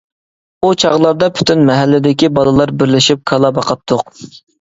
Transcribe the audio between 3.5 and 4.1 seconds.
باقاتتۇق.